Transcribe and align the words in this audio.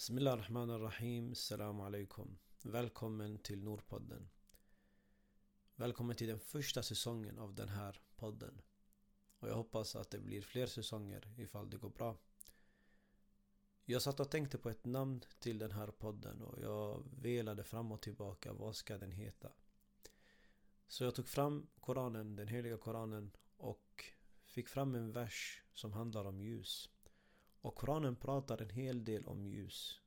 Bismillah 0.00 0.36
Rahman 0.36 0.80
Rahim, 0.80 1.32
Assalamu 1.32 1.82
alaikum. 1.82 2.38
Välkommen 2.62 3.38
till 3.38 3.64
Nordpodden. 3.64 4.28
Välkommen 5.74 6.16
till 6.16 6.28
den 6.28 6.40
första 6.40 6.82
säsongen 6.82 7.38
av 7.38 7.54
den 7.54 7.68
här 7.68 8.00
podden. 8.16 8.62
Och 9.38 9.48
jag 9.48 9.54
hoppas 9.54 9.96
att 9.96 10.10
det 10.10 10.18
blir 10.18 10.42
fler 10.42 10.66
säsonger 10.66 11.34
ifall 11.36 11.70
det 11.70 11.76
går 11.76 11.90
bra. 11.90 12.16
Jag 13.84 14.02
satt 14.02 14.20
och 14.20 14.30
tänkte 14.30 14.58
på 14.58 14.70
ett 14.70 14.84
namn 14.84 15.20
till 15.38 15.58
den 15.58 15.72
här 15.72 15.86
podden 15.86 16.42
och 16.42 16.60
jag 16.60 17.04
velade 17.20 17.64
fram 17.64 17.92
och 17.92 18.02
tillbaka. 18.02 18.52
Vad 18.52 18.76
ska 18.76 18.98
den 18.98 19.12
heta? 19.12 19.52
Så 20.88 21.04
jag 21.04 21.14
tog 21.14 21.28
fram 21.28 21.66
Koranen, 21.80 22.36
den 22.36 22.48
heliga 22.48 22.76
Koranen 22.76 23.30
och 23.56 24.04
fick 24.44 24.68
fram 24.68 24.94
en 24.94 25.12
vers 25.12 25.62
som 25.72 25.92
handlar 25.92 26.24
om 26.24 26.40
ljus. 26.40 26.90
Och 27.60 27.74
Koranen 27.74 28.16
pratar 28.16 28.62
en 28.62 28.70
hel 28.70 29.04
del 29.04 29.26
om 29.26 29.46
ljus. 29.46 30.00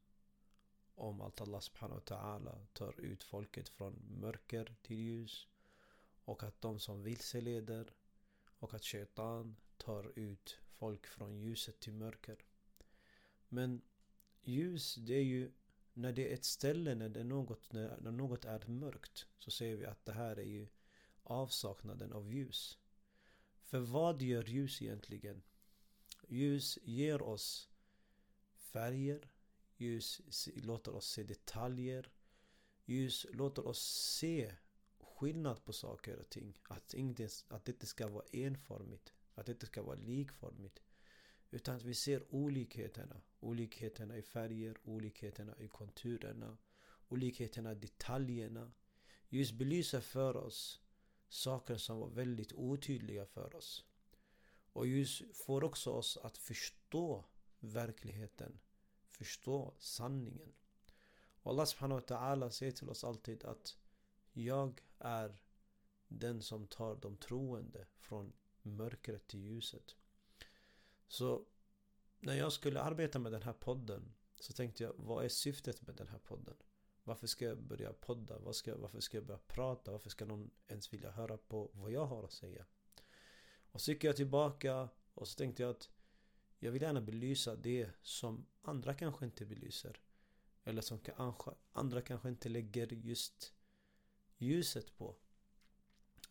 Om 0.96 1.22
att 1.22 1.42
Allah 1.42 1.60
subhanahu 1.60 2.00
wa 2.00 2.16
ta'ala 2.16 2.66
tar 2.74 3.00
ut 3.00 3.24
folket 3.24 3.70
från 3.70 4.20
mörker 4.20 4.76
till 4.82 4.98
ljus. 4.98 5.48
Och 6.26 6.44
att 6.44 6.62
de 6.62 6.80
som 6.80 7.04
vilseleder 7.04 7.94
och 8.60 8.74
att 8.74 8.84
shaitan 8.84 9.56
tar 9.78 10.20
ut 10.20 10.58
folk 10.68 11.08
från 11.08 11.40
ljuset 11.40 11.80
till 11.80 11.94
mörker. 11.94 12.46
Men 13.48 13.82
ljus, 14.42 14.96
det 14.96 15.14
är 15.14 15.24
ju 15.24 15.52
när 15.94 16.14
det 16.14 16.30
är 16.30 16.34
ett 16.34 16.46
ställe, 16.46 16.96
när, 16.96 17.10
det 17.10 17.20
är 17.20 17.24
något, 17.24 17.74
när, 17.74 17.98
när 18.02 18.12
något 18.12 18.46
är 18.46 18.68
mörkt 18.68 19.28
så 19.38 19.52
ser 19.52 19.76
vi 19.76 19.86
att 19.86 20.06
det 20.06 20.14
här 20.14 20.40
är 20.40 20.44
ju 20.46 20.68
avsaknaden 21.24 22.14
av 22.14 22.32
ljus. 22.32 22.80
För 23.62 23.80
vad 23.80 24.22
gör 24.22 24.44
ljus 24.44 24.82
egentligen? 24.82 25.44
Ljus 26.28 26.80
ger 26.84 27.22
oss 27.22 27.70
färger. 28.56 29.32
Ljus 29.78 30.22
låter 30.56 30.96
oss 30.96 31.08
se 31.08 31.24
detaljer. 31.24 32.12
Ljus 32.86 33.26
låter 33.32 33.68
oss 33.68 33.82
se 34.20 34.56
skillnad 35.00 35.66
på 35.66 35.74
saker 35.74 36.18
och 36.20 36.30
ting. 36.30 36.58
Att, 36.64 36.94
inte, 36.94 37.30
att 37.48 37.66
det 37.66 37.72
inte 37.72 37.86
ska 37.86 38.08
vara 38.08 38.26
enformigt. 38.32 39.14
Att 39.36 39.46
det 39.46 39.52
inte 39.52 39.66
ska 39.66 39.84
vara 39.84 39.96
likformigt. 39.96 40.82
Utan 41.52 41.76
att 41.76 41.84
vi 41.84 41.94
ser 41.94 42.24
olikheterna. 42.30 43.22
Olikheterna 43.40 44.18
i 44.18 44.22
färger, 44.22 44.78
olikheterna 44.84 45.56
i 45.60 45.68
konturerna, 45.68 46.58
olikheterna 47.08 47.72
i 47.72 47.76
detaljerna. 47.76 48.72
Ljus 49.30 49.52
belyser 49.52 50.02
för 50.02 50.38
oss 50.38 50.82
saker 51.30 51.78
som 51.78 52.00
var 52.00 52.10
väldigt 52.10 52.54
otydliga 52.54 53.26
för 53.26 53.56
oss. 53.56 53.86
Och 54.74 54.88
ljus 54.88 55.24
får 55.34 55.64
också 55.64 55.92
oss 55.92 56.18
att 56.18 56.38
förstå 56.38 57.26
verkligheten. 57.60 58.60
Förstå 59.08 59.74
sanningen. 59.80 60.54
Och 61.44 61.52
Allah 61.52 61.66
subhanahu 61.66 62.02
wa 62.02 62.08
ta'ala 62.08 62.50
säger 62.50 62.72
till 62.72 62.90
oss 62.90 63.04
alltid 63.04 63.44
att 63.44 63.78
Jag 64.34 64.82
är 65.00 65.38
den 66.08 66.42
som 66.42 66.68
tar 66.68 66.96
de 66.96 67.18
troende 67.18 67.88
från 67.98 68.34
mörkret 68.62 69.28
till 69.28 69.40
ljuset. 69.44 69.96
Så 71.08 71.46
när 72.20 72.36
jag 72.36 72.54
skulle 72.54 72.82
arbeta 72.82 73.20
med 73.20 73.32
den 73.32 73.42
här 73.42 73.54
podden 73.54 74.14
så 74.40 74.54
tänkte 74.54 74.84
jag, 74.84 74.94
vad 74.98 75.26
är 75.26 75.30
syftet 75.30 75.82
med 75.82 75.96
den 75.96 76.08
här 76.08 76.20
podden? 76.20 76.56
Varför 77.04 77.28
ska 77.28 77.46
jag 77.46 77.64
börja 77.64 77.94
podda? 77.94 78.40
Varför 78.40 78.54
ska, 78.54 78.78
varför 78.78 79.00
ska 79.00 79.18
jag 79.18 79.26
börja 79.26 79.40
prata? 79.48 79.92
Varför 79.92 80.10
ska 80.10 80.26
någon 80.26 80.52
ens 80.68 80.94
vilja 80.94 81.12
höra 81.12 81.38
på 81.38 81.72
vad 81.74 81.92
jag 81.92 82.06
har 82.06 82.24
att 82.24 82.32
säga? 82.32 82.66
Och 83.74 83.82
så 83.82 83.92
gick 83.92 84.04
jag 84.04 84.16
tillbaka 84.16 84.90
och 85.14 85.28
så 85.28 85.38
tänkte 85.38 85.64
jag 85.64 85.70
att 85.70 85.90
jag 86.60 86.72
vill 86.72 86.82
gärna 86.82 87.02
belysa 87.02 87.56
det 87.56 87.90
som 88.02 88.46
andra 88.62 88.94
kanske 88.94 89.26
inte 89.26 89.46
belyser. 89.46 90.00
Eller 90.64 90.82
som 90.82 91.00
andra 91.72 92.02
kanske 92.02 92.30
inte 92.30 92.50
lägger 92.50 92.94
just 92.94 93.54
ljuset 94.38 94.98
på. 94.98 95.16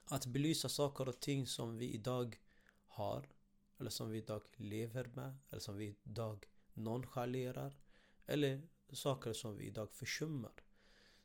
Att 0.05 0.27
belysa 0.27 0.69
saker 0.69 1.09
och 1.09 1.21
ting 1.21 1.47
som 1.47 1.79
vi 1.79 1.95
idag 1.95 2.41
har. 2.87 3.29
Eller 3.79 3.91
som 3.91 4.11
vi 4.11 4.19
idag 4.19 4.43
lever 4.57 5.11
med. 5.15 5.39
Eller 5.51 5.61
som 5.61 5.77
vi 5.77 5.97
idag 6.05 6.47
nonchalerar. 6.75 7.77
Eller 8.27 8.63
saker 8.93 9.33
som 9.33 9.57
vi 9.57 9.65
idag 9.65 9.91
försummar. 9.93 10.65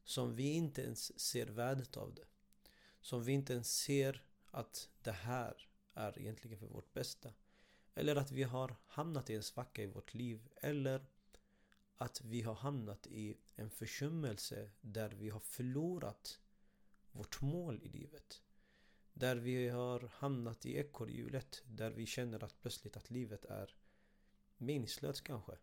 Som 0.04 0.36
vi 0.36 0.52
inte 0.52 0.82
ens 0.82 1.20
ser 1.20 1.46
värdet 1.48 1.98
av 1.98 2.14
det. 2.14 2.26
Som 3.02 3.24
vi 3.24 3.32
inte 3.32 3.54
ens 3.54 3.78
ser 3.78 4.24
att 4.52 4.90
det 5.02 5.12
här 5.12 5.67
är 5.98 6.20
egentligen 6.20 6.58
för 6.58 6.68
vårt 6.68 6.94
bästa. 6.94 7.34
Eller 7.96 8.16
att 8.16 8.32
vi 8.32 8.44
har 8.44 8.76
hamnat 8.88 9.30
i 9.30 9.36
en 9.36 9.44
svacka 9.44 9.84
i 9.84 9.86
vårt 9.86 10.14
liv. 10.14 10.50
Eller 10.56 11.06
att 11.98 12.22
vi 12.22 12.42
har 12.42 12.56
hamnat 12.56 13.08
i 13.08 13.38
en 13.56 13.70
försummelse 13.70 14.70
där 14.82 15.10
vi 15.10 15.30
har 15.30 15.40
förlorat 15.40 16.40
vårt 17.12 17.42
mål 17.42 17.80
i 17.84 17.90
livet. 17.90 18.42
Där 19.14 19.36
vi 19.36 19.70
har 19.70 20.12
hamnat 20.14 20.66
i 20.66 20.78
ekorrhjulet. 20.78 21.64
Där 21.66 21.92
vi 21.92 22.06
känner 22.06 22.44
att 22.44 22.62
plötsligt 22.62 22.98
att 22.98 23.10
livet 23.10 23.46
är 23.46 23.76
meningslöst 24.58 25.24
kanske. 25.24 25.58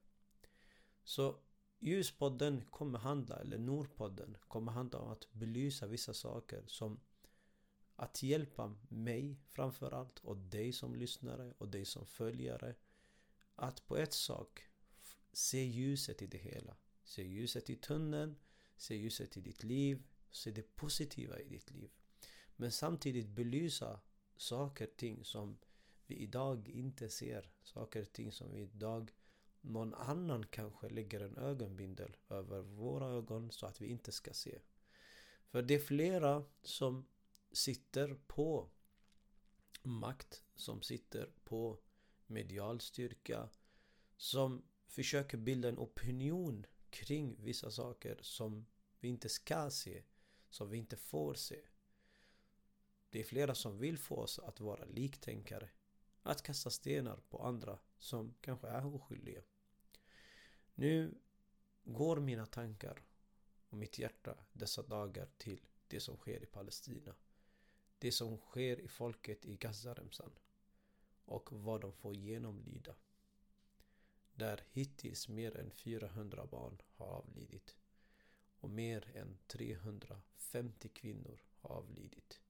Så 1.04 1.40
Ljuspodden 1.84 2.64
kommer 2.70 2.98
handla, 2.98 3.36
eller 3.36 3.58
Nordpodden 3.58 4.36
kommer 4.48 4.72
handla 4.72 4.98
om 4.98 5.10
att 5.10 5.32
belysa 5.32 5.86
vissa 5.86 6.14
saker 6.14 6.64
som 6.66 7.00
att 7.96 8.22
hjälpa 8.22 8.76
mig 8.88 9.36
framförallt 9.48 10.18
och 10.18 10.36
dig 10.36 10.72
som 10.72 10.94
lyssnare 10.94 11.54
och 11.58 11.68
dig 11.68 11.84
som 11.84 12.06
följare 12.06 12.74
att 13.54 13.86
på 13.86 13.96
ett 13.96 14.12
sak 14.12 14.62
se 15.32 15.64
ljuset 15.64 16.22
i 16.22 16.26
det 16.26 16.38
hela. 16.38 16.76
Se 17.04 17.22
ljuset 17.22 17.70
i 17.70 17.76
tunneln, 17.76 18.36
se 18.76 18.96
ljuset 18.96 19.36
i 19.36 19.40
ditt 19.40 19.62
liv, 19.62 20.02
se 20.30 20.50
det 20.50 20.76
positiva 20.76 21.40
i 21.40 21.48
ditt 21.48 21.70
liv. 21.70 21.90
Men 22.56 22.72
samtidigt 22.72 23.28
belysa 23.28 24.00
saker 24.36 24.86
och 24.88 24.96
ting 24.96 25.24
som 25.24 25.58
vi 26.06 26.16
idag 26.16 26.68
inte 26.68 27.08
ser. 27.08 27.50
Saker 27.62 28.02
och 28.02 28.12
ting 28.12 28.32
som 28.32 28.50
vi 28.52 28.60
idag 28.60 29.12
någon 29.60 29.94
annan 29.94 30.46
kanske 30.46 30.88
lägger 30.88 31.20
en 31.20 31.36
ögonbindel 31.36 32.16
över 32.28 32.60
våra 32.60 33.08
ögon 33.08 33.50
så 33.50 33.66
att 33.66 33.80
vi 33.80 33.86
inte 33.86 34.12
ska 34.12 34.32
se. 34.32 34.58
För 35.48 35.62
det 35.62 35.74
är 35.74 35.78
flera 35.78 36.44
som 36.62 37.06
sitter 37.54 38.14
på 38.26 38.70
makt, 39.82 40.44
som 40.54 40.82
sitter 40.82 41.30
på 41.44 41.78
medial 42.26 42.80
styrka, 42.80 43.48
som 44.16 44.64
försöker 44.86 45.38
bilda 45.38 45.68
en 45.68 45.78
opinion 45.78 46.66
kring 46.90 47.36
vissa 47.44 47.70
saker 47.70 48.18
som 48.22 48.66
vi 49.00 49.08
inte 49.08 49.28
ska 49.28 49.70
se, 49.70 50.02
som 50.50 50.70
vi 50.70 50.78
inte 50.78 50.96
får 50.96 51.34
se. 51.34 51.60
Det 53.10 53.20
är 53.20 53.24
flera 53.24 53.54
som 53.54 53.78
vill 53.78 53.98
få 53.98 54.16
oss 54.16 54.38
att 54.38 54.60
vara 54.60 54.84
liktänkare. 54.84 55.70
Att 56.22 56.42
kasta 56.42 56.70
stenar 56.70 57.16
på 57.16 57.42
andra 57.42 57.78
som 57.98 58.34
kanske 58.40 58.68
är 58.68 58.94
oskyldiga. 58.94 59.42
Nu 60.74 61.14
går 61.84 62.20
mina 62.20 62.46
tankar 62.46 63.02
och 63.68 63.78
mitt 63.78 63.98
hjärta 63.98 64.38
dessa 64.52 64.82
dagar 64.82 65.28
till 65.36 65.60
det 65.88 66.00
som 66.00 66.16
sker 66.16 66.42
i 66.42 66.46
Palestina. 66.46 67.14
Det 68.04 68.12
som 68.12 68.38
sker 68.38 68.80
i 68.80 68.88
folket 68.88 69.44
i 69.44 69.56
Gazaremsan. 69.56 70.32
Och 71.24 71.52
vad 71.52 71.80
de 71.80 71.92
får 71.92 72.14
genomlida. 72.14 72.94
Där 74.34 74.64
hittills 74.72 75.28
mer 75.28 75.56
än 75.56 75.70
400 75.70 76.46
barn 76.46 76.82
har 76.96 77.06
avlidit. 77.06 77.76
Och 78.60 78.70
mer 78.70 79.16
än 79.16 79.38
350 79.46 80.88
kvinnor 80.88 81.42
har 81.60 81.70
avlidit. 81.70 82.40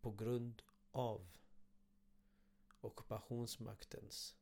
På 0.00 0.10
grund 0.10 0.62
av 0.90 1.36
ockupationsmaktens 2.80 4.36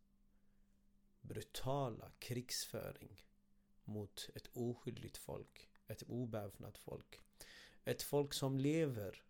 brutala 1.21 2.13
krigsföring 2.19 3.25
mot 3.85 4.29
ett 4.35 4.51
oskyldigt 4.53 5.17
folk. 5.17 5.71
Ett 5.87 6.03
obeväpnat 6.03 6.79
folk. 6.79 7.21
Ett 7.85 8.03
folk 8.03 8.35
som 8.35 8.59
lever 8.59 9.23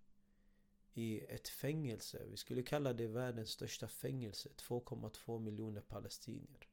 i 0.94 1.21
ett 1.21 1.49
fängelse. 1.49 2.27
Vi 2.31 2.37
skulle 2.37 2.62
kalla 2.62 2.93
det 2.93 3.06
världens 3.06 3.50
största 3.50 3.89
fängelse. 3.89 4.49
2,2 4.56 5.39
miljoner 5.39 5.81
palestinier. 5.81 6.69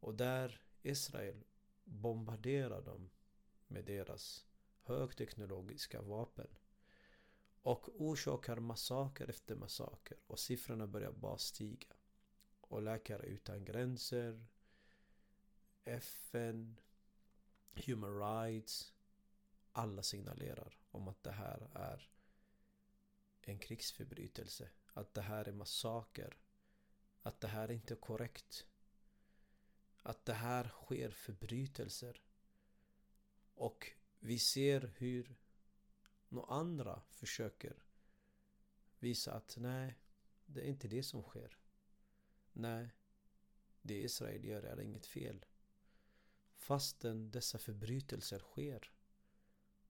Och 0.00 0.14
där 0.14 0.60
Israel 0.82 1.44
bombarderar 1.84 2.82
dem 2.82 3.10
med 3.66 3.84
deras 3.84 4.46
högteknologiska 4.82 6.02
vapen. 6.02 6.48
Och 7.62 8.00
orsakar 8.00 8.56
massaker 8.56 9.28
efter 9.28 9.54
massaker. 9.54 10.16
Och 10.26 10.38
siffrorna 10.38 10.86
börjar 10.86 11.12
bara 11.12 11.38
stiga 11.38 11.94
och 12.60 12.82
Läkare 12.82 13.26
Utan 13.26 13.64
Gränser, 13.64 14.46
FN, 15.84 16.80
Human 17.86 18.18
Rights. 18.18 18.92
Alla 19.72 20.02
signalerar 20.02 20.78
om 20.90 21.08
att 21.08 21.22
det 21.22 21.32
här 21.32 21.70
är 21.74 22.10
en 23.48 23.58
krigsförbrytelse. 23.58 24.70
Att 24.92 25.14
det 25.14 25.22
här 25.22 25.48
är 25.48 25.52
massaker. 25.52 26.38
Att 27.22 27.40
det 27.40 27.48
här 27.48 27.70
inte 27.70 27.94
är 27.94 28.00
korrekt. 28.00 28.66
att 30.02 30.24
det 30.24 30.32
här 30.32 30.68
sker 30.68 31.10
förbrytelser. 31.10 32.22
Och 33.54 33.92
vi 34.18 34.38
ser 34.38 34.92
hur 34.96 35.36
några 36.28 36.54
andra 36.54 37.02
försöker 37.10 37.84
visa 38.98 39.32
att 39.32 39.56
nej, 39.58 39.98
det 40.46 40.60
är 40.60 40.64
inte 40.64 40.88
det 40.88 41.02
som 41.02 41.22
sker. 41.22 41.58
Nej, 42.52 42.90
det 43.82 44.02
Israel 44.02 44.44
gör 44.44 44.62
är 44.62 44.80
inget 44.80 45.06
fel. 45.06 45.44
Fastän 46.54 47.30
dessa 47.30 47.58
förbrytelser 47.58 48.38
sker. 48.38 48.92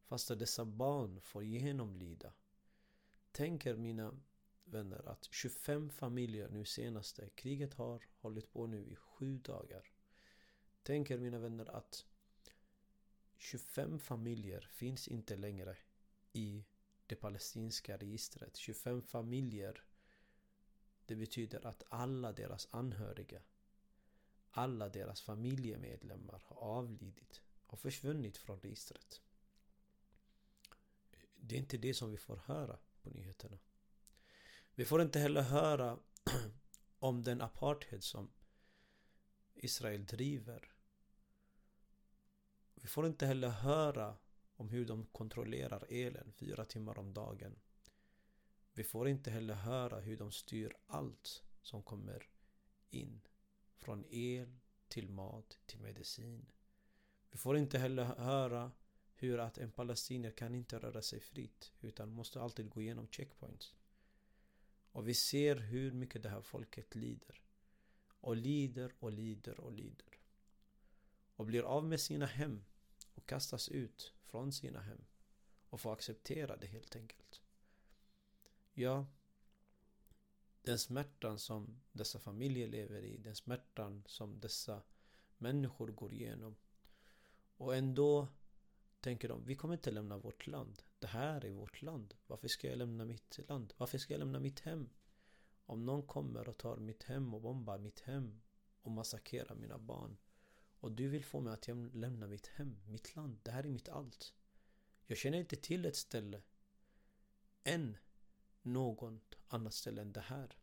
Fastän 0.03 0.39
dessa 0.39 0.65
barn 0.65 1.21
får 1.21 1.45
genomlida. 1.45 2.33
Tänker 3.33 3.77
mina 3.77 4.21
vänner 4.65 5.09
att 5.09 5.29
25 5.31 5.91
familjer 5.91 6.49
nu 6.49 6.65
senaste 6.65 7.29
kriget 7.29 7.75
har 7.75 8.03
hållit 8.17 8.53
på 8.53 8.67
nu 8.67 8.87
i 8.87 8.97
sju 8.97 9.39
dagar. 9.39 9.93
Tänker 10.83 11.19
mina 11.19 11.39
vänner 11.39 11.77
att 11.77 12.07
25 13.37 13.99
familjer 13.99 14.69
finns 14.73 15.09
inte 15.09 15.37
längre 15.37 15.77
i 16.33 16.65
det 17.07 17.17
palestinska 17.17 17.97
registret. 17.97 18.57
25 18.57 19.03
familjer 19.03 19.85
det 21.07 21.17
betyder 21.17 21.67
att 21.67 21.83
alla 21.89 22.33
deras 22.33 22.69
anhöriga 22.71 23.43
alla 24.53 24.89
deras 24.89 25.23
familjemedlemmar 25.23 26.43
har 26.45 26.57
avlidit 26.57 27.43
och 27.67 27.79
försvunnit 27.79 28.37
från 28.37 28.61
registret. 28.61 29.21
Det 31.37 31.55
är 31.55 31.59
inte 31.59 31.79
det 31.79 31.95
som 31.95 32.11
vi 32.11 32.17
får 32.17 32.37
höra 32.37 32.79
på 33.03 33.11
nyheterna. 33.11 33.59
Vi 34.75 34.85
får 34.85 35.03
inte 35.03 35.19
heller 35.19 35.43
höra 35.43 35.99
om 36.99 37.23
den 37.23 37.41
apartheid 37.41 38.05
som 38.05 38.31
Israel 39.55 40.07
driver. 40.07 40.73
Vi 42.75 42.89
får 42.89 43.07
inte 43.07 43.27
heller 43.27 43.49
höra 43.49 44.17
om 44.57 44.69
hur 44.69 44.87
de 44.87 45.07
kontrollerar 45.07 45.87
elen 45.89 46.33
fyra 46.33 46.65
timmar 46.65 46.99
om 46.99 47.15
dagen. 47.15 47.59
Vi 48.73 48.85
får 48.85 49.09
inte 49.09 49.31
heller 49.31 49.55
höra 49.55 50.01
hur 50.01 50.17
de 50.17 50.33
styr 50.33 50.77
allt 50.87 51.43
som 51.63 51.83
kommer 51.83 52.29
in. 52.91 53.21
Från 53.77 54.05
el 54.11 54.59
till 54.89 55.09
mat 55.09 55.59
till 55.67 55.81
medicin. 55.81 56.53
Vi 57.31 57.39
får 57.39 57.57
inte 57.57 57.79
heller 57.79 58.05
höra 58.05 58.73
hur 59.23 59.39
att 59.39 59.59
en 59.59 59.71
palestinier 59.71 60.31
kan 60.31 60.55
inte 60.55 60.79
röra 60.79 61.03
sig 61.03 61.21
fritt 61.21 61.73
utan 61.81 62.13
måste 62.13 62.41
alltid 62.41 62.71
gå 62.71 62.83
igenom 62.83 63.09
checkpoints. 63.09 63.75
Och 64.93 65.09
vi 65.09 65.15
ser 65.15 65.57
hur 65.57 65.93
mycket 65.93 66.23
det 66.23 66.29
här 66.29 66.43
folket 66.43 66.95
lider. 66.95 67.43
Och 68.21 68.37
lider 68.37 68.93
och 68.99 69.13
lider 69.13 69.61
och 69.61 69.73
lider. 69.73 70.19
Och 71.37 71.47
blir 71.47 71.63
av 71.63 71.85
med 71.85 72.01
sina 72.01 72.27
hem 72.27 72.65
och 73.15 73.27
kastas 73.27 73.69
ut 73.69 74.13
från 74.23 74.53
sina 74.53 74.81
hem. 74.81 75.05
Och 75.69 75.81
får 75.81 75.93
acceptera 75.93 76.57
det 76.57 76.67
helt 76.67 76.97
enkelt. 76.97 77.43
Ja, 78.73 79.07
den 80.63 80.79
smärtan 80.79 81.39
som 81.39 81.81
dessa 81.93 82.19
familjer 82.19 82.69
lever 82.69 83.03
i, 83.03 83.17
den 83.17 83.37
smärtan 83.37 84.03
som 84.07 84.41
dessa 84.41 84.83
människor 85.39 85.89
går 85.89 86.13
igenom. 86.13 86.57
Och 87.57 87.77
ändå 87.77 88.29
tänker 89.03 89.29
de, 89.29 89.45
vi 89.45 89.57
kommer 89.57 89.75
inte 89.75 89.91
lämna 89.91 90.19
vårt 90.19 90.47
land. 90.47 90.83
Det 90.99 91.07
här 91.07 91.45
är 91.45 91.51
vårt 91.51 91.83
land. 91.83 92.15
Varför 92.27 92.49
ska 92.49 92.69
jag 92.69 92.79
lämna 92.79 93.05
mitt 93.05 93.39
land? 93.49 93.73
Varför 93.77 93.99
ska 93.99 94.15
jag 94.15 94.19
lämna 94.19 94.41
mitt 94.41 94.61
hem? 94.61 94.91
Om 95.67 95.87
någon 95.87 96.07
kommer 96.07 96.49
och 96.49 96.59
tar 96.59 96.77
mitt 96.77 97.03
hem 97.03 97.35
och 97.35 97.41
bombar 97.41 97.79
mitt 97.79 98.01
hem 98.01 98.41
och 98.83 98.91
massakrerar 98.91 99.55
mina 99.55 99.79
barn 99.79 100.17
och 100.83 100.93
du 100.93 101.09
vill 101.09 101.25
få 101.25 101.41
mig 101.41 101.53
att 101.53 101.69
lämna 101.93 102.27
mitt 102.27 102.47
hem, 102.47 102.81
mitt 102.87 103.17
land, 103.17 103.41
det 103.43 103.51
här 103.51 103.65
är 103.65 103.69
mitt 103.69 103.89
allt. 103.89 104.35
Jag 105.07 105.19
känner 105.19 105.39
inte 105.39 105.57
till 105.57 105.85
ett 105.85 105.97
ställe 105.97 106.43
än 107.65 107.97
något 108.63 109.35
annat 109.49 109.75
ställe 109.75 110.03
än 110.03 110.13
det 110.13 110.21
här. 110.21 110.57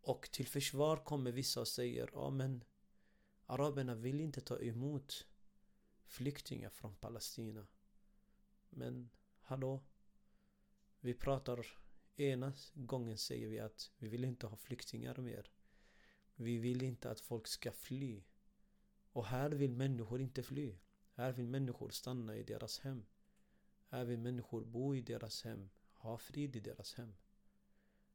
Och 0.00 0.30
till 0.32 0.46
försvar 0.46 0.96
kommer 0.96 1.32
vissa 1.32 1.60
och 1.60 1.68
säger 1.68 2.10
ja 2.12 2.30
men 2.30 2.64
Araberna 3.46 3.94
vill 3.94 4.20
inte 4.20 4.40
ta 4.40 4.60
emot 4.60 5.26
flyktingar 6.10 6.70
från 6.70 6.94
Palestina. 6.94 7.66
Men 8.70 9.10
hallå? 9.40 9.80
Vi 11.00 11.14
pratar 11.14 11.66
ena 12.16 12.52
gången 12.74 13.18
säger 13.18 13.48
vi 13.48 13.60
att 13.60 13.90
vi 13.98 14.08
vill 14.08 14.24
inte 14.24 14.46
ha 14.46 14.56
flyktingar 14.56 15.16
mer. 15.16 15.52
Vi 16.34 16.58
vill 16.58 16.82
inte 16.82 17.10
att 17.10 17.20
folk 17.20 17.46
ska 17.46 17.72
fly. 17.72 18.22
Och 19.12 19.26
här 19.26 19.50
vill 19.50 19.72
människor 19.72 20.20
inte 20.20 20.42
fly. 20.42 20.78
Här 21.12 21.32
vill 21.32 21.48
människor 21.48 21.90
stanna 21.90 22.36
i 22.36 22.42
deras 22.42 22.78
hem. 22.78 23.06
Här 23.86 24.04
vill 24.04 24.18
människor 24.18 24.64
bo 24.64 24.94
i 24.94 25.00
deras 25.00 25.42
hem 25.42 25.70
ha 25.92 26.18
frid 26.18 26.56
i 26.56 26.60
deras 26.60 26.94
hem. 26.94 27.14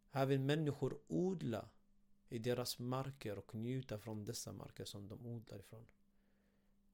Här 0.09 0.25
vill 0.25 0.39
människor 0.39 1.01
odla 1.07 1.69
i 2.29 2.39
deras 2.39 2.79
marker 2.79 3.37
och 3.37 3.55
njuta 3.55 3.97
från 3.97 4.25
dessa 4.25 4.53
marker 4.53 4.85
som 4.85 5.07
de 5.07 5.25
odlar 5.25 5.59
ifrån. 5.59 5.85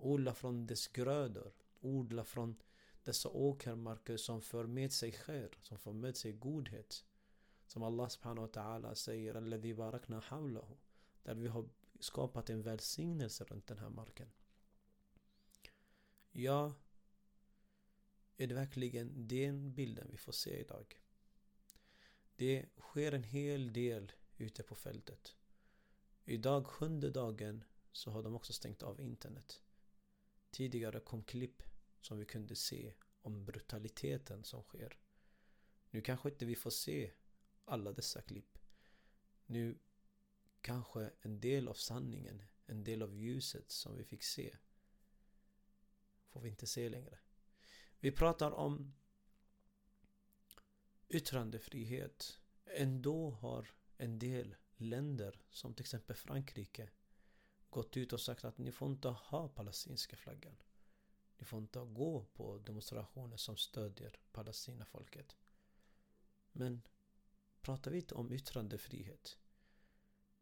Odla 0.02 0.34
från 0.34 0.68
dess 0.68 0.88
grödor. 0.88 1.54
Odla 1.80 2.24
från 2.24 2.56
dessa 3.04 3.30
åkermarker 3.30 4.18
som 4.18 4.42
för 4.42 4.66
med 4.66 4.92
sig 4.92 5.12
khair, 5.12 5.58
som 5.62 5.80
för 5.80 5.94
med 5.94 6.18
sig 6.18 6.34
godhet. 6.34 7.06
Som 7.68 7.84
Allah 7.84 8.08
subhanahu 8.08 8.48
wa 8.48 8.54
ta'ala 8.54 8.96
säger 8.96 9.36
Alladhi 9.36 9.74
barakna 9.74 10.20
hawlahu. 10.20 10.76
Där 11.24 11.36
vi 11.36 11.48
har 11.48 11.70
skapat 12.00 12.50
en 12.50 12.62
välsignelse 12.62 13.44
runt 13.44 13.68
den 13.68 13.78
här 13.78 13.90
marken. 13.90 14.32
Ja, 16.32 16.74
är 18.38 18.48
det 18.48 18.54
verkligen 18.54 19.28
den 19.28 19.74
bilden 19.74 20.08
vi 20.12 20.18
får 20.18 20.32
se 20.32 20.60
idag? 20.60 21.02
Det 22.36 22.66
sker 22.80 23.12
en 23.12 23.24
hel 23.24 23.74
del 23.74 24.12
ute 24.38 24.64
på 24.64 24.76
fältet. 24.76 25.36
Idag, 26.26 26.68
sjunde 26.68 27.10
dagen, 27.10 27.64
så 27.92 28.12
har 28.12 28.24
de 28.24 28.36
också 28.36 28.54
stängt 28.54 28.84
av 28.84 29.02
internet. 29.02 29.62
Tidigare 30.52 31.00
kom 31.00 31.24
klipp 31.24 31.64
som 32.02 32.20
vi 32.20 32.26
kunde 32.26 32.56
se 32.56 32.94
om 33.22 33.46
brutaliteten 33.46 34.44
som 34.44 34.64
sker. 34.64 34.98
Nu 35.90 36.02
kanske 36.02 36.30
inte 36.30 36.46
vi 36.46 36.56
får 36.56 36.70
se 36.70 37.12
alla 37.66 37.92
dessa 37.92 38.22
klipp. 38.22 38.58
Nu 39.46 39.78
kanske 40.62 41.12
en 41.22 41.40
del 41.40 41.68
av 41.68 41.74
sanningen, 41.74 42.44
en 42.66 42.84
del 42.84 43.02
av 43.02 43.16
ljuset 43.16 43.72
som 43.72 43.98
vi 43.98 44.04
fick 44.04 44.24
se 44.24 44.58
får 46.32 46.42
vi 46.42 46.50
inte 46.50 46.68
se 46.68 46.90
längre. 46.90 47.20
Vi 48.00 48.12
pratar 48.12 48.52
om 48.52 48.94
yttrandefrihet. 51.10 52.40
Ändå 52.66 53.30
har 53.32 53.68
en 53.98 54.20
del 54.20 54.56
länder, 54.76 55.42
som 55.50 55.74
till 55.74 55.84
exempel 55.84 56.16
Frankrike, 56.16 56.90
gått 57.72 57.98
ut 57.98 58.14
och 58.14 58.22
sagt 58.22 58.46
att 58.46 58.58
ni 58.58 58.72
får 58.72 58.88
inte 58.88 59.08
ha 59.08 59.48
palestinska 59.48 60.16
flaggan. 60.16 60.56
Ni 61.38 61.46
får 61.46 61.60
inte 61.60 61.80
gå 61.80 62.26
på 62.34 62.58
demonstrationer 62.58 63.38
som 63.38 63.58
stödjer 63.58 64.20
Palestinafolket. 64.32 65.36
Men 66.52 66.82
pratar 67.62 67.92
vi 67.92 67.98
inte 67.98 68.16
om 68.16 68.32
yttrandefrihet? 68.32 69.38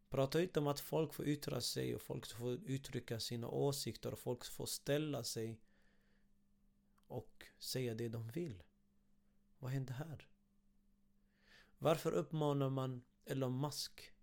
Pratar 0.10 0.40
vi 0.40 0.46
inte 0.46 0.60
om 0.60 0.68
att 0.68 0.80
folk 0.80 1.14
får 1.14 1.28
yttra 1.28 1.62
sig 1.62 1.96
och 1.96 2.02
folk 2.02 2.26
får 2.26 2.52
uttrycka 2.52 3.20
sina 3.20 3.48
åsikter 3.48 4.12
och 4.12 4.20
folk 4.20 4.46
får 4.46 4.66
ställa 4.66 5.24
sig 5.24 5.60
och 7.08 7.46
säga 7.60 7.96
det 7.96 8.10
de 8.10 8.28
vill. 8.28 8.64
Vad 9.58 9.72
händer 9.72 9.94
här? 9.94 10.28
Varför 11.78 12.12
uppmanar 12.12 12.70
man 12.70 13.04
Elon 13.26 13.62
Musk 13.62 14.14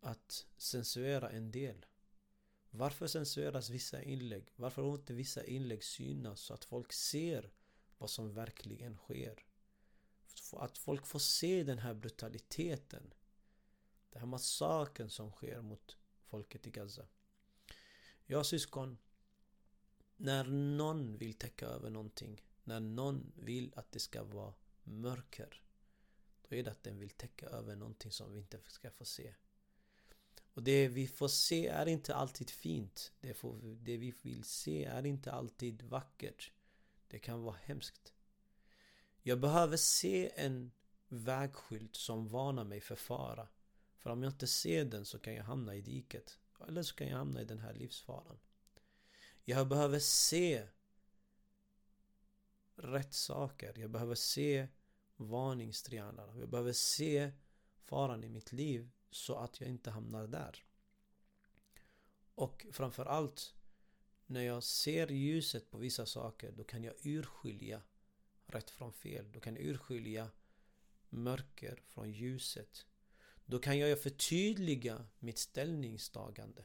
att 0.00 0.46
censurera 0.56 1.30
en 1.30 1.50
del? 1.50 1.86
Varför 2.70 3.06
censureras 3.06 3.70
vissa 3.70 4.02
inlägg? 4.02 4.52
Varför 4.56 4.82
får 4.82 4.98
inte 4.98 5.12
vissa 5.12 5.44
inlägg 5.44 5.84
synas 5.84 6.40
så 6.40 6.54
att 6.54 6.64
folk 6.64 6.92
ser 6.92 7.52
vad 7.98 8.10
som 8.10 8.34
verkligen 8.34 8.96
sker? 8.96 9.44
Att 10.52 10.78
folk 10.78 11.06
får 11.06 11.18
se 11.18 11.64
den 11.64 11.78
här 11.78 11.94
brutaliteten. 11.94 13.14
Den 14.10 14.20
här 14.20 14.26
massakern 14.26 15.10
som 15.10 15.30
sker 15.30 15.60
mot 15.60 15.96
folket 16.24 16.66
i 16.66 16.70
Gaza. 16.70 17.06
Ja 18.26 18.44
syskon, 18.44 18.98
när 20.16 20.44
någon 20.44 21.16
vill 21.16 21.34
täcka 21.34 21.66
över 21.66 21.90
någonting, 21.90 22.42
när 22.64 22.80
någon 22.80 23.32
vill 23.36 23.72
att 23.76 23.92
det 23.92 24.00
ska 24.00 24.24
vara 24.24 24.54
mörker, 24.82 25.62
då 26.48 26.56
är 26.56 26.62
det 26.62 26.70
att 26.70 26.82
den 26.82 26.98
vill 26.98 27.10
täcka 27.10 27.46
över 27.46 27.76
någonting 27.76 28.12
som 28.12 28.32
vi 28.32 28.38
inte 28.38 28.60
ska 28.66 28.90
få 28.90 29.04
se. 29.04 29.34
Och 30.60 30.64
det 30.64 30.88
vi 30.88 31.06
får 31.06 31.28
se 31.28 31.66
är 31.66 31.86
inte 31.86 32.14
alltid 32.14 32.50
fint. 32.50 33.12
Det, 33.20 33.34
får, 33.34 33.58
det 33.62 33.96
vi 33.96 34.14
vill 34.22 34.44
se 34.44 34.84
är 34.84 35.06
inte 35.06 35.32
alltid 35.32 35.82
vackert. 35.82 36.52
Det 37.08 37.18
kan 37.18 37.42
vara 37.42 37.56
hemskt. 37.62 38.14
Jag 39.22 39.40
behöver 39.40 39.76
se 39.76 40.30
en 40.34 40.72
vägskylt 41.08 41.96
som 41.96 42.28
varnar 42.28 42.64
mig 42.64 42.80
för 42.80 42.96
fara. 42.96 43.48
För 43.96 44.10
om 44.10 44.22
jag 44.22 44.32
inte 44.32 44.46
ser 44.46 44.84
den 44.84 45.04
så 45.04 45.18
kan 45.18 45.34
jag 45.34 45.44
hamna 45.44 45.74
i 45.74 45.80
diket. 45.80 46.38
Eller 46.68 46.82
så 46.82 46.94
kan 46.94 47.08
jag 47.08 47.16
hamna 47.16 47.40
i 47.40 47.44
den 47.44 47.58
här 47.58 47.74
livsfaran. 47.74 48.38
Jag 49.44 49.68
behöver 49.68 49.98
se 49.98 50.66
rätt 52.74 53.14
saker. 53.14 53.78
Jag 53.78 53.90
behöver 53.90 54.14
se 54.14 54.68
varningstrianglarna. 55.16 56.38
Jag 56.40 56.48
behöver 56.48 56.72
se 56.72 57.32
faran 57.84 58.24
i 58.24 58.28
mitt 58.28 58.52
liv 58.52 58.90
så 59.10 59.36
att 59.36 59.60
jag 59.60 59.70
inte 59.70 59.90
hamnar 59.90 60.26
där. 60.26 60.64
Och 62.34 62.66
framförallt 62.72 63.54
när 64.26 64.42
jag 64.42 64.62
ser 64.62 65.06
ljuset 65.06 65.70
på 65.70 65.78
vissa 65.78 66.06
saker 66.06 66.52
då 66.52 66.64
kan 66.64 66.84
jag 66.84 66.94
urskilja 67.02 67.82
rätt 68.46 68.70
från 68.70 68.92
fel. 68.92 69.32
Då 69.32 69.40
kan 69.40 69.56
jag 69.56 69.64
urskilja 69.64 70.30
mörker 71.08 71.82
från 71.86 72.12
ljuset. 72.12 72.86
Då 73.44 73.58
kan 73.58 73.78
jag 73.78 74.02
förtydliga 74.02 75.06
mitt 75.18 75.38
ställningstagande. 75.38 76.64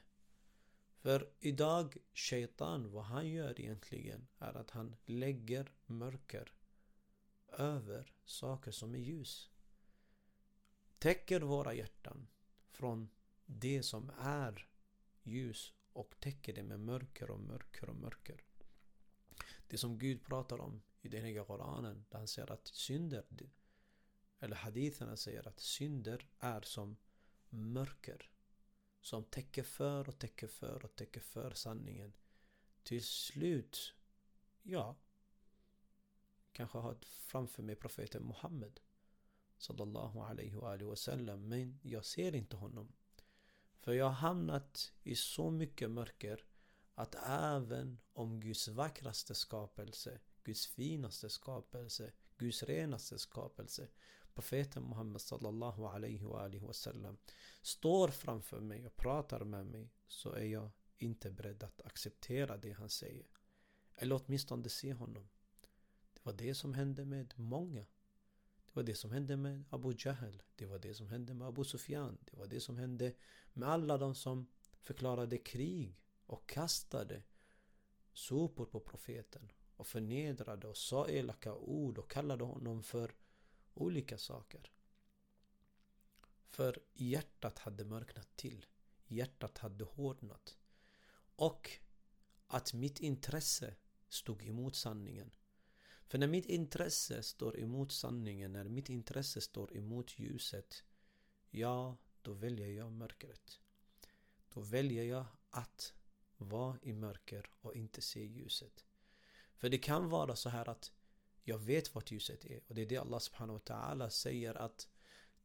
För 0.98 1.30
idag, 1.40 1.98
Shaitan, 2.14 2.92
vad 2.92 3.04
han 3.04 3.30
gör 3.30 3.62
egentligen 3.62 4.28
är 4.40 4.58
att 4.58 4.70
han 4.70 4.96
lägger 5.06 5.72
mörker 5.86 6.54
över 7.48 8.14
saker 8.26 8.72
som 8.72 8.96
är 8.96 9.00
ljus. 9.00 9.50
Täcker 10.98 11.42
våra 11.42 11.74
hjärtan 11.74 12.28
från 12.76 13.10
det 13.46 13.84
som 13.84 14.12
är 14.20 14.68
ljus 15.24 15.74
och 15.94 16.20
täcker 16.20 16.54
det 16.54 16.64
med 16.64 16.80
mörker 16.80 17.32
och 17.32 17.40
mörker 17.40 17.90
och 17.90 17.96
mörker. 17.96 18.44
Det 19.68 19.78
som 19.78 20.00
Gud 20.00 20.24
pratar 20.24 20.62
om 20.62 20.82
i 21.02 21.10
den 21.10 21.22
heliga 21.22 21.46
Koranen, 21.46 22.06
där 22.10 22.18
han 22.18 22.28
säger 22.28 22.52
att 22.52 22.68
synder, 22.68 23.24
eller 24.40 24.56
haditherna 24.56 25.18
säger 25.18 25.48
att 25.48 25.60
synder 25.60 26.30
är 26.40 26.62
som 26.62 26.98
mörker. 27.50 28.32
Som 29.02 29.24
täcker 29.24 29.64
för 29.64 30.10
och 30.10 30.20
täcker 30.20 30.48
för 30.48 30.86
och 30.86 30.96
täcker 30.96 31.22
för 31.22 31.52
sanningen. 31.52 32.14
Till 32.84 33.04
slut, 33.04 33.94
ja, 34.64 34.96
kanske 36.52 36.78
har 36.78 36.98
framför 37.04 37.64
mig 37.64 37.76
profeten 37.76 38.24
Muhammed 38.24 38.80
sallallahu 39.66 40.20
alaihi 40.22 40.56
wa 40.56 40.72
alihi 40.72 40.90
wasallam 40.90 41.50
men 41.50 41.80
jag 41.82 42.06
ser 42.06 42.36
inte 42.36 42.56
honom. 42.56 42.94
För 43.80 43.94
jag 43.94 44.06
har 44.06 44.12
hamnat 44.12 44.94
i 45.04 45.16
så 45.16 45.52
mycket 45.52 45.92
mörker 45.92 46.46
att 46.96 47.16
även 47.28 48.00
om 48.14 48.40
Guds 48.40 48.68
vackraste 48.68 49.36
skapelse, 49.36 50.20
Guds 50.44 50.68
finaste 50.68 51.30
skapelse, 51.30 52.12
Guds 52.38 52.64
renaste 52.64 53.20
skapelse, 53.20 53.88
profeten 54.34 54.84
Muhammed 54.84 55.22
sallallahu 55.22 55.86
alaihi 55.86 56.24
wa 56.24 56.42
alihi 56.42 56.66
wasallam 56.66 57.18
står 57.62 58.08
framför 58.08 58.60
mig 58.60 58.86
och 58.86 58.96
pratar 58.96 59.44
med 59.46 59.66
mig 59.66 59.92
så 60.08 60.32
är 60.32 60.46
jag 60.46 60.72
inte 60.98 61.32
beredd 61.32 61.64
att 61.64 61.82
acceptera 61.82 62.58
det 62.58 62.72
han 62.72 62.90
säger. 62.90 63.28
Eller 63.96 64.22
åtminstone 64.26 64.70
se 64.70 64.94
honom. 64.94 65.30
Det 66.14 66.26
var 66.26 66.34
det 66.34 66.56
som 66.56 66.74
hände 66.74 67.06
med 67.06 67.34
många. 67.38 67.86
Det 68.76 68.80
var 68.82 68.86
det 68.86 68.96
som 68.96 69.12
hände 69.12 69.38
med 69.38 69.64
Abu 69.70 69.94
Jahl. 69.98 70.44
Det 70.56 70.66
var 70.66 70.80
det 70.80 70.94
som 70.94 71.10
hände 71.10 71.34
med 71.34 71.48
Abu 71.48 71.64
Sufyan. 71.64 72.18
Det 72.22 72.38
var 72.38 72.48
det 72.48 72.60
som 72.60 72.78
hände 72.78 73.14
med 73.54 73.70
alla 73.70 73.98
de 73.98 74.16
som 74.16 74.48
förklarade 74.82 75.38
krig 75.38 75.98
och 76.26 76.50
kastade 76.50 77.24
sopor 78.14 78.66
på 78.66 78.80
profeten 78.80 79.52
och 79.76 79.88
förnedrade 79.88 80.68
och 80.68 80.78
sa 80.78 81.08
elaka 81.08 81.54
ord 81.54 81.98
och 81.98 82.12
kallade 82.12 82.44
honom 82.44 82.84
för 82.84 83.16
olika 83.74 84.18
saker. 84.18 84.72
För 86.50 86.80
hjärtat 86.94 87.60
hade 87.60 87.86
mörknat 87.86 88.36
till. 88.36 88.66
Hjärtat 89.08 89.58
hade 89.58 89.84
hårdnat. 89.84 90.58
Och 91.36 91.72
att 92.48 92.74
mitt 92.74 93.00
intresse 93.00 93.76
stod 94.08 94.44
emot 94.44 94.76
sanningen. 94.76 95.32
För 96.08 96.18
när 96.18 96.28
mitt 96.28 96.46
intresse 96.46 97.24
står 97.24 97.60
emot 97.60 97.92
sanningen, 97.92 98.54
när 98.54 98.64
mitt 98.64 98.90
intresse 98.90 99.42
står 99.42 99.78
emot 99.78 100.20
ljuset, 100.20 100.84
ja, 101.50 101.98
då 102.22 102.34
väljer 102.34 102.68
jag 102.68 102.92
mörkret. 102.92 103.60
Då 104.54 104.62
väljer 104.62 105.04
jag 105.04 105.26
att 105.50 105.94
vara 106.38 106.78
i 106.82 106.94
mörker 106.94 107.50
och 107.62 107.76
inte 107.76 108.02
se 108.02 108.26
ljuset. 108.26 108.86
För 109.56 109.70
det 109.70 109.78
kan 109.78 110.10
vara 110.10 110.36
så 110.36 110.50
här 110.50 110.70
att 110.70 110.92
jag 111.44 111.58
vet 111.58 111.96
vart 111.96 112.12
ljuset 112.12 112.46
är 112.46 112.62
och 112.68 112.76
det 112.76 112.82
är 112.82 112.86
det 112.86 112.98
Allah 112.98 113.20
subhanahu 113.20 113.60
wa 113.60 113.76
ta'ala 113.76 114.10
säger 114.10 114.56
att 114.56 114.88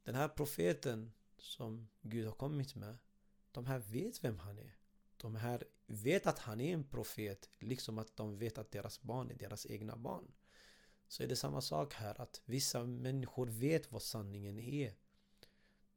den 0.03 0.15
här 0.15 0.29
profeten 0.29 1.13
som 1.39 1.89
Gud 2.01 2.27
har 2.27 2.33
kommit 2.33 2.75
med 2.75 2.99
de 3.53 3.67
här 3.67 3.79
vet 3.79 4.25
vem 4.25 4.39
han 4.39 4.59
är. 4.59 4.77
De 5.17 5.35
här 5.35 5.65
vet 5.87 6.27
att 6.27 6.39
han 6.39 6.61
är 6.61 6.75
en 6.75 6.85
profet 6.85 7.51
liksom 7.59 7.99
att 7.99 8.17
de 8.17 8.39
vet 8.39 8.59
att 8.59 8.71
deras 8.71 9.03
barn 9.03 9.31
är 9.31 9.35
deras 9.35 9.67
egna 9.67 9.97
barn. 9.97 10.33
Så 11.11 11.23
är 11.23 11.27
det 11.27 11.37
samma 11.37 11.61
sak 11.61 11.95
här 11.95 12.21
att 12.21 12.43
vissa 12.45 12.85
människor 12.85 13.47
vet 13.47 13.93
vad 13.93 14.03
sanningen 14.03 14.59
är. 14.59 14.95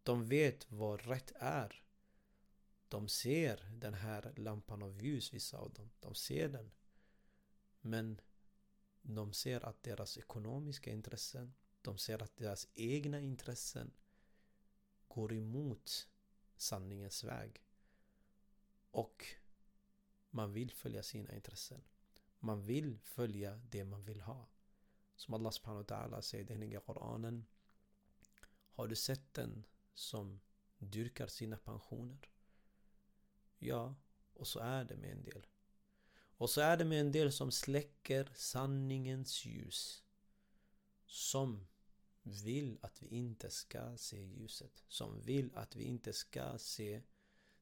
De 0.04 0.28
vet 0.28 0.72
vad 0.72 1.06
rätt 1.06 1.32
är. 1.36 1.84
De 2.88 3.08
ser 3.08 3.72
den 3.76 3.94
här 3.94 4.34
lampan 4.38 4.84
av 4.84 4.98
ljus, 4.98 5.34
vissa 5.34 5.58
av 5.58 5.74
dem. 5.74 5.92
De 6.00 6.16
ser 6.16 6.50
den. 6.50 6.72
Men 7.82 8.22
de 9.02 9.34
ser 9.34 9.66
att 9.66 9.84
deras 9.84 10.18
ekonomiska 10.18 10.92
intressen, 10.92 11.54
de 11.82 11.98
ser 11.98 12.24
att 12.24 12.38
deras 12.38 12.68
egna 12.74 13.20
intressen 13.20 13.92
går 15.08 15.34
emot 15.34 16.08
sanningens 16.58 17.24
väg. 17.24 17.64
Och 18.92 19.26
man 20.30 20.54
vill 20.54 20.72
följa 20.72 21.04
sina 21.04 21.36
intressen. 21.36 21.82
Man 22.40 22.62
vill 22.62 23.00
följa 23.00 23.56
det 23.56 23.84
man 23.84 24.04
vill 24.04 24.22
ha. 24.22 24.53
Som 25.16 25.34
Allah 25.34 25.52
subhanahu 25.52 25.86
wa 25.90 25.96
ta'ala 25.96 26.22
säger 26.22 26.44
i 26.44 26.48
den 26.48 26.62
heliga 26.62 26.80
Koranen. 26.80 27.46
Har 28.72 28.88
du 28.88 28.96
sett 28.96 29.34
den 29.34 29.66
som 29.94 30.40
dyrkar 30.78 31.28
sina 31.28 31.58
pensioner? 31.58 32.30
Ja, 33.58 33.96
och 34.34 34.48
så 34.48 34.60
är 34.60 34.86
det 34.86 34.96
med 34.96 35.12
en 35.12 35.24
del. 35.24 35.46
Och 36.38 36.50
så 36.50 36.62
är 36.62 36.78
det 36.78 36.86
med 36.86 37.00
en 37.00 37.12
del 37.12 37.32
som 37.32 37.52
släcker 37.52 38.32
sanningens 38.36 39.46
ljus. 39.46 40.04
Som 41.06 41.68
vill 42.24 42.80
att 42.82 43.02
vi 43.02 43.08
inte 43.08 43.50
ska 43.50 43.98
se 43.98 44.24
ljuset. 44.24 44.84
Som 44.88 45.22
vill 45.22 45.56
att 45.56 45.76
vi 45.76 45.84
inte 45.84 46.14
ska 46.14 46.58
se 46.58 47.02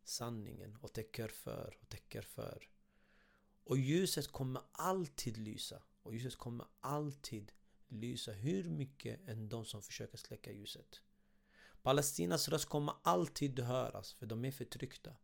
sanningen 0.03 0.75
och 0.75 0.93
täcker 0.93 1.27
för 1.27 1.77
och 1.81 1.89
täcker 1.89 2.21
för. 2.21 2.69
Och 3.63 3.77
ljuset 3.77 4.27
kommer 4.27 4.61
alltid 4.71 5.37
lysa. 5.37 5.83
Och 6.03 6.13
ljuset 6.13 6.35
kommer 6.35 6.67
alltid 6.79 7.51
lysa 7.87 8.31
hur 8.31 8.69
mycket 8.69 9.27
än 9.27 9.49
de 9.49 9.65
som 9.65 9.81
försöker 9.81 10.17
släcka 10.17 10.51
ljuset. 10.51 11.01
Palestinas 11.81 12.49
röst 12.49 12.65
kommer 12.65 12.93
alltid 13.03 13.59
höras 13.59 14.13
för 14.13 14.25
de 14.25 14.45
är 14.45 14.51
förtryckta. 14.51 15.15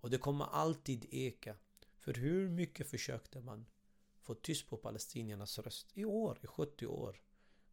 Och 0.00 0.10
det 0.10 0.18
kommer 0.18 0.44
alltid 0.44 1.06
eka. 1.10 1.56
För 1.98 2.14
hur 2.14 2.48
mycket 2.48 2.90
försökte 2.90 3.40
man 3.40 3.66
få 4.20 4.34
tyst 4.34 4.68
på 4.68 4.76
palestiniernas 4.76 5.58
röst? 5.58 5.90
I 5.94 6.04
år, 6.04 6.38
i 6.42 6.46
70 6.46 6.86
år 6.86 7.22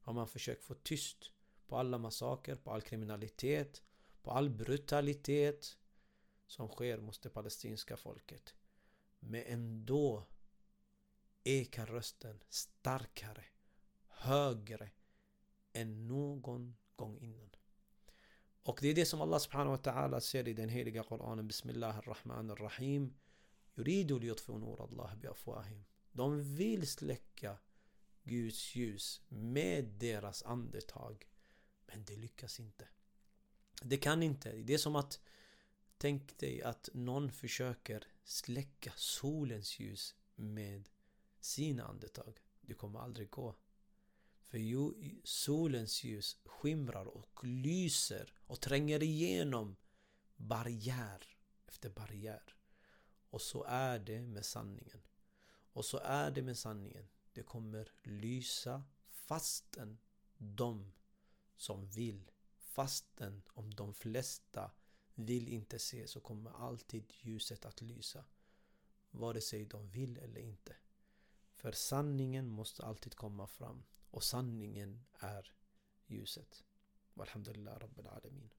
har 0.01 0.13
man 0.13 0.27
försökt 0.27 0.63
få 0.63 0.73
tyst 0.73 1.31
på 1.67 1.77
alla 1.77 1.97
massaker, 1.97 2.55
på 2.55 2.71
all 2.71 2.81
kriminalitet, 2.81 3.83
på 4.21 4.31
all 4.31 4.49
brutalitet 4.49 5.77
som 6.47 6.67
sker 6.67 6.99
mot 6.99 7.21
det 7.21 7.29
palestinska 7.29 7.97
folket. 7.97 8.55
Men 9.19 9.43
ändå 9.43 10.27
ekar 11.43 11.85
rösten 11.85 12.43
starkare, 12.49 13.43
högre 14.07 14.89
än 15.73 16.07
någon 16.07 16.75
gång 16.95 17.17
innan. 17.17 17.49
Och 18.63 18.79
det 18.81 18.87
är 18.87 18.95
det 18.95 19.05
som 19.05 19.21
Allah 19.21 19.39
subhanahu 19.39 19.77
wa 19.77 19.83
ta'ala 19.83 20.19
säger 20.19 20.47
i 20.47 20.53
den 20.53 20.69
heliga 20.69 21.03
Koranen 21.03 21.47
Bismillah 21.47 21.97
ar-Rahman 21.97 22.51
ar-Rahim 22.51 23.13
Yuridu 23.75 24.19
liyutfu 24.19 24.57
nur 24.57 24.81
Allah 24.81 25.15
biafwahim 25.15 25.85
De 26.11 26.55
vill 26.55 26.87
släcka 26.87 27.57
Guds 28.23 28.75
ljus 28.75 29.21
med 29.27 29.85
deras 29.85 30.43
andetag 30.43 31.29
Men 31.85 32.05
det 32.05 32.15
lyckas 32.15 32.59
inte 32.59 32.87
Det 33.81 33.97
kan 33.97 34.23
inte. 34.23 34.51
Det 34.51 34.73
är 34.73 34.77
som 34.77 34.95
att 34.95 35.19
Tänk 35.97 36.37
dig 36.37 36.61
att 36.61 36.89
någon 36.93 37.31
försöker 37.31 38.07
släcka 38.23 38.91
solens 38.95 39.79
ljus 39.79 40.15
med 40.35 40.89
sina 41.41 41.83
andetag. 41.83 42.39
Det 42.61 42.73
kommer 42.73 42.99
aldrig 42.99 43.29
gå. 43.29 43.55
För 44.47 44.57
jo, 44.57 44.93
solens 45.23 46.03
ljus 46.03 46.37
skimrar 46.45 47.05
och 47.05 47.45
lyser 47.45 48.33
och 48.47 48.61
tränger 48.61 49.03
igenom 49.03 49.75
barriär 50.35 51.27
efter 51.67 51.89
barriär. 51.89 52.55
Och 53.29 53.41
så 53.41 53.63
är 53.63 53.99
det 53.99 54.21
med 54.21 54.45
sanningen. 54.45 55.01
Och 55.73 55.85
så 55.85 55.97
är 55.97 56.31
det 56.31 56.41
med 56.41 56.57
sanningen. 56.57 57.07
Det 57.33 57.43
kommer 57.43 57.91
lysa 58.03 58.83
fastän 59.07 59.97
de 60.37 60.93
som 61.57 61.87
vill, 61.87 62.31
fastän 62.57 63.41
om 63.53 63.73
de 63.73 63.93
flesta 63.93 64.71
vill 65.15 65.47
inte 65.47 65.79
se 65.79 66.07
så 66.07 66.19
kommer 66.19 66.51
alltid 66.51 67.13
ljuset 67.21 67.65
att 67.65 67.81
lysa. 67.81 68.25
Vare 69.11 69.41
sig 69.41 69.65
de 69.65 69.89
vill 69.89 70.17
eller 70.17 70.41
inte. 70.41 70.75
För 71.61 71.71
sanningen 71.71 72.49
måste 72.49 72.85
alltid 72.85 73.15
komma 73.15 73.47
fram. 73.47 73.83
Och 74.09 74.23
sanningen 74.23 75.05
är 75.19 75.53
ljuset. 76.07 76.63
Walhamdulillah 77.13 77.79
Rabbil 77.79 78.07
Alamin. 78.07 78.49